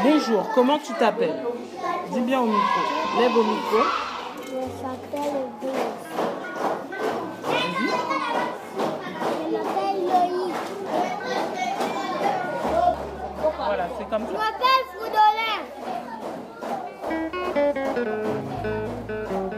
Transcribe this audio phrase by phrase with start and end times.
[0.00, 1.42] Bonjour, comment tu t'appelles?
[2.12, 2.60] Dis bien au micro.
[3.20, 3.76] Lève au micro.
[4.46, 4.52] Je
[4.82, 5.46] m'appelle.
[7.42, 7.90] Vas-y.
[9.38, 10.54] Je m'appelle Loïc.
[13.64, 14.38] Voilà, c'est comme Je ça.
[14.38, 15.60] m'appelle Froudolin.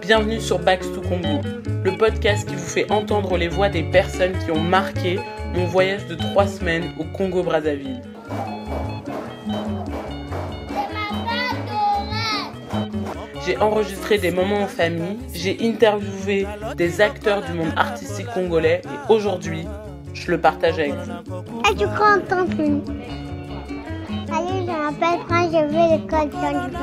[0.00, 1.40] Bienvenue sur Backs to Congo,
[1.84, 5.20] le podcast qui vous fait entendre les voix des personnes qui ont marqué
[5.54, 8.00] mon voyage de trois semaines au Congo-Brazzaville.
[13.44, 16.46] J'ai enregistré des moments en famille, j'ai interviewé
[16.76, 19.66] des acteurs du monde artistique congolais et aujourd'hui,
[20.14, 21.12] je le partage avec vous.
[21.70, 22.52] Et tu crois entendre
[24.28, 26.30] Salut, je m'appelle Franck, je vais l'école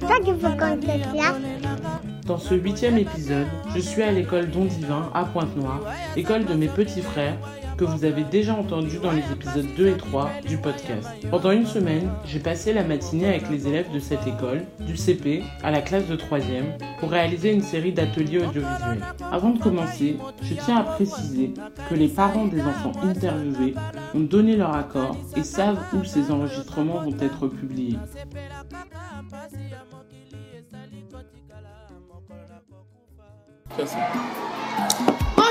[0.00, 5.08] Toi, tu veux qu'on te Dans ce huitième épisode, je suis à l'école Don Divin
[5.14, 5.80] à Pointe-Noire,
[6.16, 7.36] école de mes petits frères
[7.80, 11.08] que vous avez déjà entendu dans les épisodes 2 et 3 du podcast.
[11.30, 15.42] Pendant une semaine, j'ai passé la matinée avec les élèves de cette école, du CP
[15.62, 19.02] à la classe de 3e, pour réaliser une série d'ateliers audiovisuels.
[19.32, 21.54] Avant de commencer, je tiens à préciser
[21.88, 23.74] que les parents des enfants interviewés
[24.14, 27.96] ont donné leur accord et savent où ces enregistrements vont être publiés.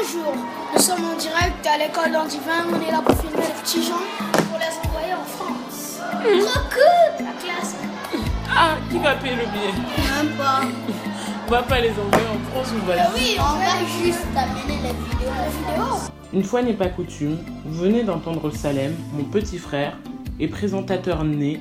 [0.02, 0.34] Bonjour,
[0.74, 2.68] nous sommes en direct à l'école d'Andivin.
[2.72, 4.00] On est là pour filmer les petits gens
[4.32, 6.00] pour les envoyer en France.
[6.00, 7.76] Trop cool La classe.
[8.50, 9.74] Ah, qui va payer le billet?
[10.16, 10.62] Même pas.
[11.48, 14.68] On va pas les envoyer en France, on va les Oui, on va juste amener
[14.68, 15.32] les vidéos.
[15.44, 15.98] Les vidéos
[16.32, 19.98] Une fois n'est pas coutume, vous venez d'entendre Salem, mon petit frère,
[20.40, 21.60] et présentateur né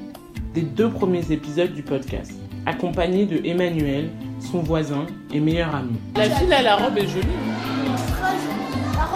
[0.53, 2.33] des deux premiers épisodes du podcast,
[2.67, 5.99] accompagné de Emmanuel, son voisin et meilleur ami.
[6.17, 7.48] La fille à la robe est jolie.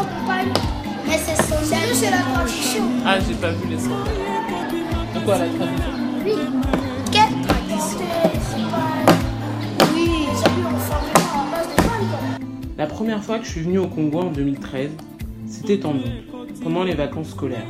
[0.02, 0.60] La robe est pas
[1.06, 2.82] Mais c'est son Nous, c'est la tradition.
[3.06, 3.90] Ah, j'ai pas vu les sons.
[5.14, 5.92] De quoi la traduction
[6.24, 6.32] Oui.
[7.12, 8.00] Quelle tradition.
[9.94, 10.26] Oui.
[12.78, 14.90] La première fois que je suis venu au Congo en 2013,
[15.46, 17.66] c'était en août, pendant les vacances scolaires.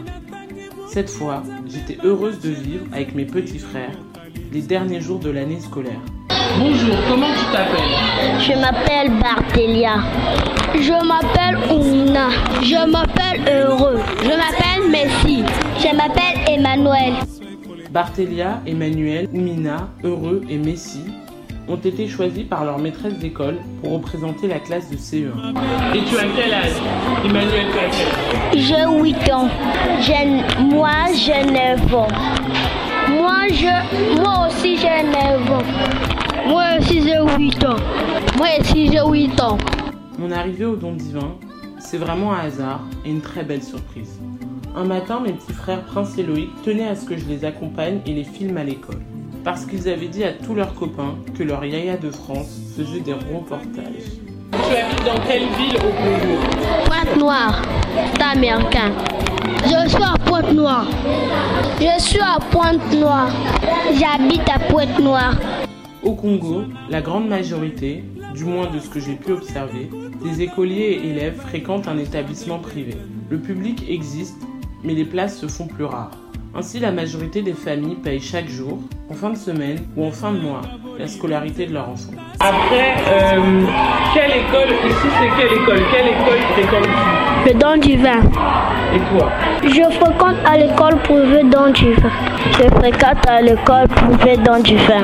[0.88, 3.98] Cette fois, j'étais heureuse de vivre avec mes petits frères
[4.52, 6.00] les derniers jours de l'année scolaire.
[6.58, 9.94] Bonjour, comment tu t'appelles Je m'appelle Bartelia.
[10.74, 12.28] Je m'appelle Oumna.
[12.62, 13.98] Je m'appelle Heureux.
[14.22, 15.44] Je m'appelle Messi.
[15.78, 17.14] Je m'appelle Emmanuel.
[17.90, 21.04] Bartelia, Emmanuel, Oumina, Heureux et Messi
[21.68, 25.54] ont été choisis par leur maîtresse d'école pour représenter la classe de CE1.
[25.94, 26.72] Et tu as quel âge
[27.24, 29.48] Emmanuel, tu as quel âge J'ai 8 ans.
[30.60, 32.08] Moi, j'ai 9 ans.
[33.10, 34.20] Moi, je...
[34.20, 35.62] Moi aussi, j'ai 9 ans.
[36.46, 37.76] Moi aussi, j'ai 8 ans.
[38.36, 39.58] Moi aussi, j'ai 8 ans.
[40.18, 41.36] Mon arrivée au Don Divin,
[41.78, 44.20] c'est vraiment un hasard et une très belle surprise.
[44.76, 48.00] Un matin, mes petits frères Prince et Loïc tenaient à ce que je les accompagne
[48.06, 49.00] et les filme à l'école.
[49.44, 53.12] Parce qu'ils avaient dit à tous leurs copains que leur yaya de France faisait des
[53.12, 54.12] reportages.
[54.52, 56.38] Tu habites dans quelle ville au Congo?
[56.86, 57.62] Pointe-Noire,
[58.14, 58.92] c'est américain.
[59.64, 60.86] Je suis à Pointe-Noire.
[61.80, 63.30] Je suis à Pointe-Noire.
[63.94, 65.34] J'habite à Pointe-Noire.
[66.04, 68.02] Au Congo, la grande majorité,
[68.34, 69.88] du moins de ce que j'ai pu observer,
[70.24, 72.96] des écoliers et élèves fréquentent un établissement privé.
[73.30, 74.42] Le public existe,
[74.82, 76.10] mais les places se font plus rares.
[76.56, 80.32] Ainsi, la majorité des familles payent chaque jour, en fin de semaine ou en fin
[80.32, 80.62] de mois,
[80.98, 82.12] la scolarité de leur enfant.
[82.40, 83.64] Après, euh,
[84.12, 85.82] quelle école, ici c'est quelle école?
[85.92, 88.20] Quelle école fréquentes-tu Le don du vin.
[88.94, 89.30] Et toi?
[89.62, 92.10] Je fréquente à l'école privée don du vin.
[92.58, 95.02] Je fréquente à l'école privée don du vin.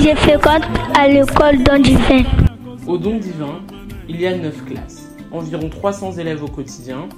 [0.00, 0.62] Je fréquente
[0.96, 2.22] à l'école don du vin.
[2.86, 3.60] Au Don Divin,
[4.08, 7.08] il y a 9 classes, environ 300 élèves au quotidien,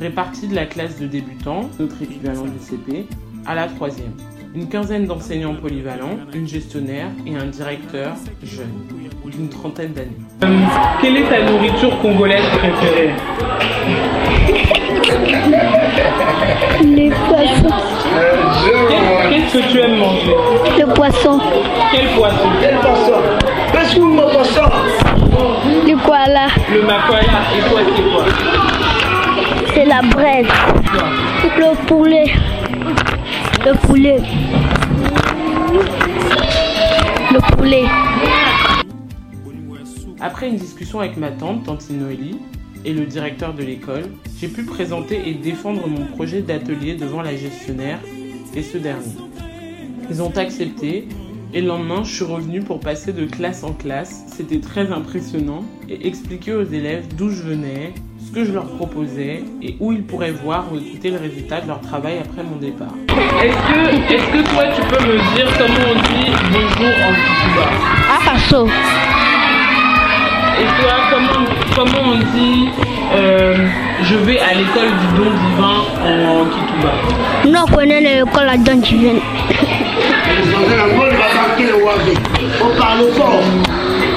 [0.00, 3.06] répartis de la classe de débutants, notre équivalent du CP,
[3.46, 4.12] à la troisième.
[4.52, 8.66] Une quinzaine d'enseignants polyvalents, une gestionnaire et un directeur jeune,
[9.24, 10.10] d'une trentaine d'années.
[11.00, 13.10] quelle est ta nourriture congolaise préférée?
[16.82, 17.74] Le poisson.
[19.30, 20.34] Qu'est-ce que tu aimes manger?
[20.78, 21.40] Le poisson.
[21.92, 22.48] Quel poisson?
[25.86, 26.46] Le koala.
[26.72, 27.40] Le makoya.
[27.56, 28.24] Et toi, c'est quoi?
[29.74, 30.46] C'est la braise.
[31.56, 32.28] Le poulet.
[33.64, 34.20] Le poulet.
[37.32, 37.84] Le poulet.
[40.20, 42.38] Après une discussion avec ma tante, Tantine Noélie,
[42.84, 44.04] et le directeur de l'école,
[44.38, 47.98] j'ai pu présenter et défendre mon projet d'atelier devant la gestionnaire
[48.54, 49.16] et ce dernier.
[50.10, 51.08] Ils ont accepté
[51.54, 54.24] et le lendemain, je suis revenue pour passer de classe en classe.
[54.26, 59.44] C'était très impressionnant et expliquer aux élèves d'où je venais, ce que je leur proposais
[59.62, 62.94] et où ils pourraient voir ou écouter le résultat de leur travail après mon départ.
[63.08, 67.70] Est-ce que, est que toi tu peux me dire comment on dit bonjour en Kituba
[68.16, 69.13] Apaso.
[70.60, 72.68] Et toi, comment, comment on dit
[73.14, 73.56] euh,
[74.02, 76.92] je vais à l'école du don divin en Kituba?
[77.44, 79.18] Nous on connaît l'école à don divin.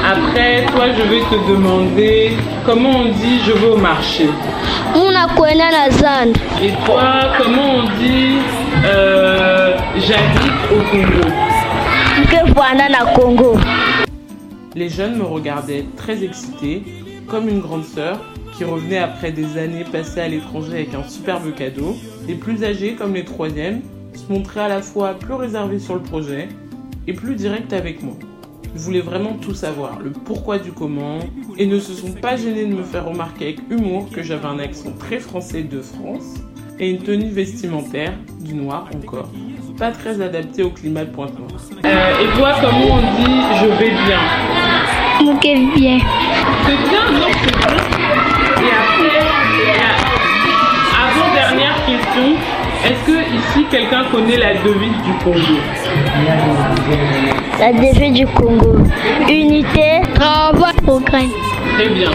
[0.10, 4.30] Après, toi, je vais te demander comment on dit je vais au marché?
[4.96, 5.28] On a
[5.72, 6.34] la zone.
[6.64, 7.04] Et toi,
[7.38, 8.38] comment on dit
[8.86, 11.28] euh, j'habite au Congo?
[12.30, 13.58] Que voilà la Congo.
[14.78, 16.84] Les jeunes me regardaient très excités,
[17.26, 18.24] comme une grande sœur
[18.56, 21.96] qui revenait après des années passées à l'étranger avec un superbe cadeau.
[22.28, 23.82] Les plus âgés, comme les troisièmes,
[24.14, 26.48] se montraient à la fois plus réservés sur le projet
[27.08, 28.14] et plus directs avec moi.
[28.76, 31.22] Ils voulaient vraiment tout savoir, le pourquoi du comment,
[31.58, 34.60] et ne se sont pas gênés de me faire remarquer avec humour que j'avais un
[34.60, 36.36] accent très français de France
[36.78, 39.32] et une tenue vestimentaire, du noir encore,
[39.80, 41.62] pas très adaptée au climat de Pointe-Noire.
[41.84, 44.67] Euh, et toi, comment on dit je vais bien
[45.20, 45.42] Ok,
[45.76, 45.98] bien.
[46.66, 47.72] C'est bien, non, c'est bien.
[48.62, 49.26] Et après,
[50.96, 52.28] avant-dernière question,
[52.86, 55.58] est-ce que ici quelqu'un connaît la devise du Congo?
[57.60, 58.78] La devise du Congo.
[59.28, 61.28] Unité, travail, progrès.
[61.74, 62.12] Très bien.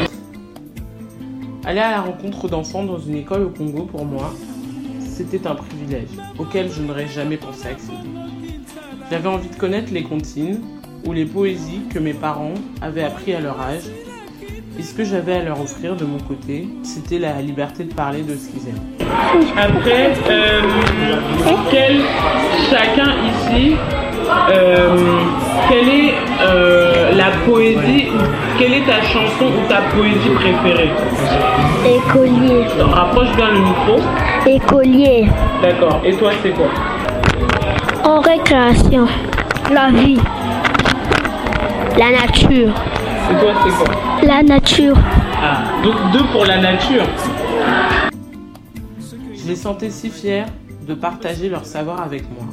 [1.65, 4.33] Aller à la rencontre d'enfants dans une école au Congo, pour moi,
[5.01, 6.09] c'était un privilège
[6.39, 7.97] auquel je n'aurais jamais pensé accéder.
[9.11, 10.61] J'avais envie de connaître les comptines
[11.05, 13.85] ou les poésies que mes parents avaient appris à leur âge.
[14.79, 18.23] Et ce que j'avais à leur offrir de mon côté, c'était la liberté de parler
[18.23, 19.09] de ce qu'ils aiment.
[19.57, 20.63] Après, euh,
[21.71, 22.01] quel,
[22.71, 23.77] chacun ici,
[24.51, 24.97] euh,
[25.69, 30.91] quelle est euh, la poésie, ou quelle est ta chanson ou ta poésie préférée?
[31.85, 32.65] Écolier.
[32.81, 33.99] Rapproche bien le micro.
[34.47, 35.29] Écolier.
[35.61, 36.01] D'accord.
[36.03, 36.69] Et toi, c'est quoi?
[38.05, 39.07] En récréation.
[39.71, 40.19] La vie.
[41.99, 42.75] La nature.
[43.31, 44.97] Et toi, c'est quoi La nature.
[45.43, 47.05] Ah, donc deux pour la nature.
[49.35, 50.44] Je les sentais si fiers
[50.87, 52.47] de partager leur savoir avec moi.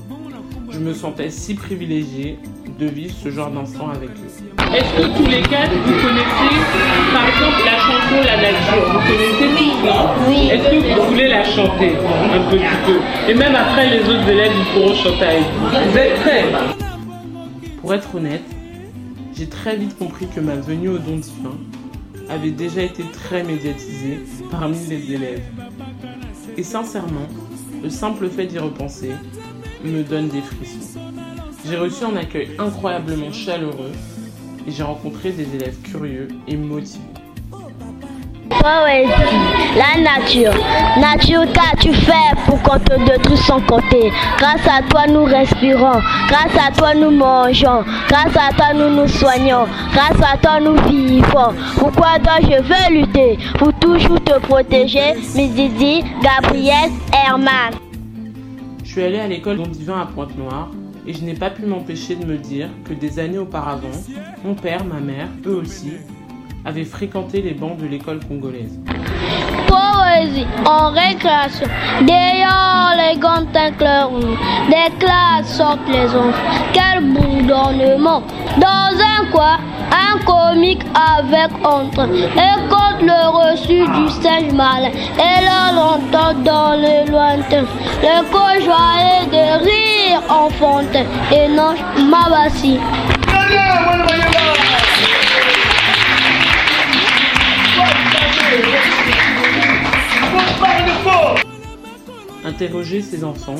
[0.71, 2.37] Je me sentais si privilégiée
[2.77, 4.75] de vivre ce genre d'instant avec eux.
[4.75, 6.55] Est-ce que tous les quatre, vous connaissez,
[7.11, 8.85] par exemple, la chanson La Nature?
[8.87, 10.09] Vous connaissez tous, non?
[10.27, 10.49] Oui.
[10.51, 11.95] Est-ce que vous voulez la chanter
[12.33, 12.99] un petit peu
[13.31, 15.91] Et même après, les autres élèves, ils pourront chanter avec vous.
[15.91, 16.45] Vous êtes prêts?
[17.81, 18.43] Pour être honnête,
[19.39, 21.57] j'ai très vite compris que ma venue au don divin
[22.27, 24.19] avait déjà été très médiatisée
[24.51, 25.43] parmi les élèves.
[26.57, 27.25] Et sincèrement,
[27.81, 29.11] le simple fait d'y repenser
[29.81, 30.99] me donne des frissons.
[31.65, 33.93] J'ai reçu un accueil incroyablement chaleureux
[34.67, 36.99] et j'ai rencontré des élèves curieux et motivés.
[38.61, 40.53] La nature.
[40.99, 44.11] Nature, qu'as-tu fait pour qu'on te détruise sans compter?
[44.37, 46.01] Grâce à toi, nous respirons.
[46.27, 47.83] Grâce à toi, nous mangeons.
[48.09, 49.65] Grâce à toi, nous nous soignons.
[49.93, 51.53] Grâce à toi, nous vivons.
[51.77, 53.37] Pourquoi donc je veux lutter?
[53.57, 57.73] Pour toujours te protéger Didi, Gabriel, Herman.
[58.83, 60.69] Je suis allée à l'école Don Divin à Pointe-Noire
[61.07, 63.87] et je n'ai pas pu m'empêcher de me dire que des années auparavant,
[64.43, 65.93] mon père, ma mère, eux aussi,
[66.65, 68.79] avaient fréquenté les bancs de l'école congolaise.
[69.67, 71.67] Poésie en récréation.
[72.01, 74.09] Dehors les grands éclairs,
[74.69, 76.37] des classes sortent les enfants.
[76.73, 78.21] Quel bourdonnement.
[78.57, 79.57] Dans un coin,
[79.91, 81.97] un comique avec honte.
[81.97, 84.91] Écoute le reçu du singe malin.
[85.17, 87.65] Et là l'entend dans le lointain.
[88.01, 91.05] Le corps joyeux de rire enfantin.
[91.31, 91.73] Et non,
[92.09, 92.79] Mabassi.
[102.45, 103.55] Interroger ses enfants,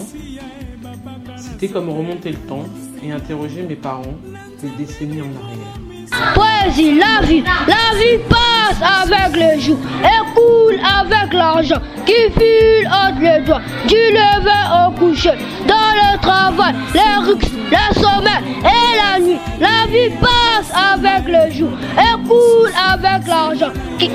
[1.37, 2.65] c'était comme remonter le temps
[3.03, 4.17] et interroger mes parents
[4.61, 5.89] des décennies en arrière.
[6.33, 12.87] Poésie, la vie, la vie passe avec le jour et coule avec l'argent qui file
[12.87, 15.37] entre les doigts du lever au coucher.
[15.67, 17.37] Dans le travail, les rues,
[17.71, 23.71] le sommeil et la nuit, la vie passe avec le jour et coule avec l'argent
[23.97, 24.09] qui.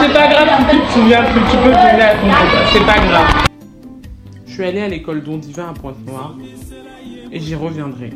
[0.00, 2.28] C'est pas grave si tu te souviens plus, tu peux donner à ton
[2.72, 3.46] c'est pas grave.
[4.46, 6.34] Je suis allée à l'école Don Divin à Pointe-Noire
[7.32, 8.12] et j'y reviendrai.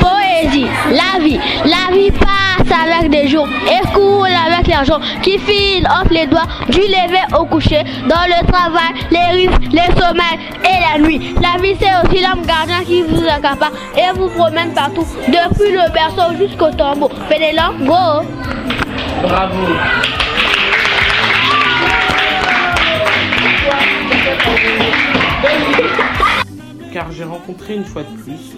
[0.00, 5.86] Poésie, la vie, la vie passe avec des jours et coule avec l'argent qui file
[5.86, 10.80] entre les doigts du lever au coucher, dans le travail, les risques, les sommeils et
[10.92, 11.34] la nuit.
[11.40, 15.92] La vie c'est aussi l'homme gardien qui vous accapare et vous promène partout, depuis le
[15.92, 17.10] berceau jusqu'au tombeau.
[17.28, 18.26] Pénélope, go!
[19.22, 19.56] Bravo.
[26.92, 28.56] Car j'ai rencontré une fois de plus,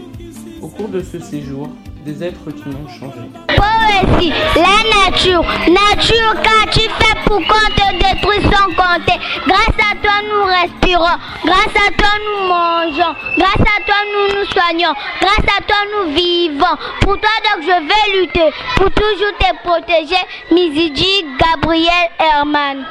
[0.63, 1.69] au cours de ce séjour,
[2.05, 3.19] des êtres qui m'ont changé.
[3.49, 10.13] Poésie, la nature, nature, qu'as-tu fait pour qu'on te détruise sans compter Grâce à toi,
[10.29, 15.63] nous respirons, grâce à toi, nous mangeons, grâce à toi, nous nous soignons, grâce à
[15.63, 16.77] toi, nous vivons.
[17.01, 20.23] Pour toi, donc, je vais lutter, pour toujours te protéger.
[20.53, 22.85] Miziji, Gabriel, Herman.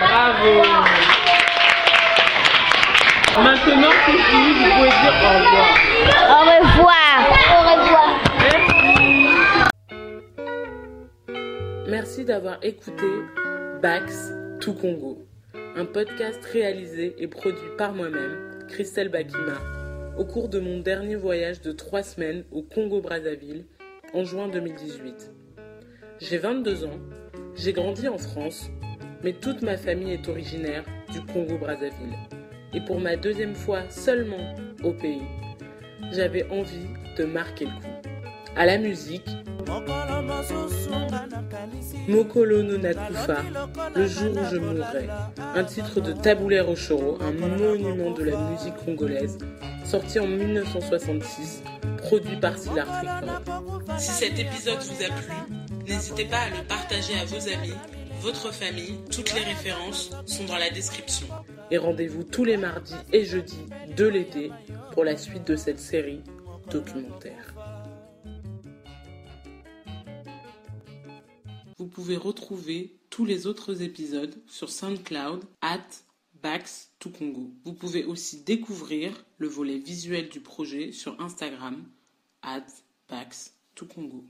[0.00, 0.62] Bravo.
[3.36, 5.68] Maintenant, c'est fini, vous pouvez dire au revoir.
[6.30, 7.03] Au revoir.
[11.88, 13.06] Merci d'avoir écouté
[13.80, 15.26] Bax to Congo,
[15.76, 19.60] un podcast réalisé et produit par moi-même, Christelle Bakima,
[20.18, 23.66] au cours de mon dernier voyage de trois semaines au Congo-Brazzaville
[24.12, 25.32] en juin 2018.
[26.20, 26.98] J'ai 22 ans,
[27.54, 28.70] j'ai grandi en France,
[29.22, 32.16] mais toute ma famille est originaire du Congo-Brazzaville.
[32.72, 35.22] Et pour ma deuxième fois seulement au pays,
[36.12, 38.08] j'avais envie de marquer le coup.
[38.56, 39.28] À la musique,
[42.08, 43.42] Mokolo no Nakufa,
[43.96, 45.08] Le jour où je mourrai,
[45.54, 49.38] un titre de Taboulé Rochoro, un monument de la musique congolaise,
[49.84, 51.62] sorti en 1966,
[51.98, 52.86] produit par Silar.
[53.98, 55.34] Si cet épisode vous a plu,
[55.88, 57.74] n'hésitez pas à le partager à vos amis,
[58.20, 61.26] votre famille, toutes les références sont dans la description.
[61.70, 64.50] Et rendez-vous tous les mardis et jeudis de l'été
[64.94, 66.20] pour la suite de cette série
[66.70, 67.52] documentaire.
[71.78, 75.82] Vous pouvez retrouver tous les autres épisodes sur SoundCloud at
[76.40, 77.50] Bax to Congo.
[77.64, 81.84] Vous pouvez aussi découvrir le volet visuel du projet sur Instagram
[82.42, 82.64] at
[83.08, 84.24] Bax to Congo.